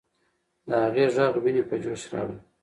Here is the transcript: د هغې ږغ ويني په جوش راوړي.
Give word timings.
د 0.67 0.69
هغې 0.83 1.05
ږغ 1.15 1.33
ويني 1.43 1.63
په 1.69 1.75
جوش 1.83 2.01
راوړي. 2.11 2.37